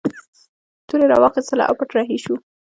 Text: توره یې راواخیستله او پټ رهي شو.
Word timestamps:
توره 0.87 1.01
یې 1.05 1.11
راواخیستله 1.13 1.63
او 1.69 1.73
پټ 1.79 1.89
رهي 1.97 2.17
شو. 2.23 2.35